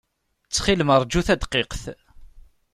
Ttxil-m, 0.45 0.89
ṛju 1.01 1.21
tadqiqt. 1.27 1.83